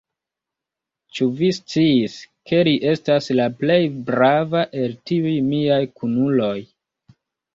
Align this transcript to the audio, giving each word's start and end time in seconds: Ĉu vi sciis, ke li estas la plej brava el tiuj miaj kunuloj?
Ĉu 1.17 1.25
vi 1.41 1.49
sciis, 1.57 2.15
ke 2.51 2.61
li 2.67 2.73
estas 2.93 3.29
la 3.39 3.45
plej 3.59 3.77
brava 4.07 4.63
el 4.85 4.97
tiuj 5.11 5.35
miaj 5.51 5.79
kunuloj? 6.01 6.57